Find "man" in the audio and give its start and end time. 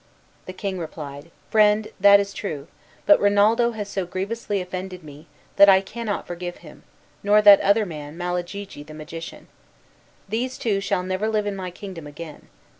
7.85-8.17